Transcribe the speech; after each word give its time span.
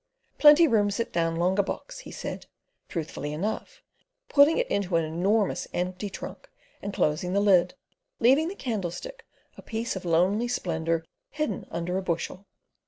"Plenty 0.39 0.67
room 0.67 0.89
sit 0.89 1.13
down 1.13 1.35
longa 1.35 1.61
box," 1.61 1.99
he 1.99 2.11
said, 2.11 2.47
truthfully 2.89 3.33
enough, 3.33 3.83
putting 4.29 4.57
it 4.57 4.65
into 4.65 4.95
an 4.95 5.05
enormous 5.05 5.67
empty 5.75 6.09
trunk 6.09 6.49
and 6.81 6.91
closing 6.91 7.33
the 7.33 7.39
lid, 7.39 7.75
leaving 8.19 8.47
the 8.47 8.55
candlestick 8.55 9.27
a 9.57 9.61
piece 9.61 9.95
of 9.95 10.03
lonely 10.03 10.47
splendour 10.47 11.05
hidden 11.29 11.67
under 11.69 11.99
a 11.99 12.01
bushel. 12.01 12.47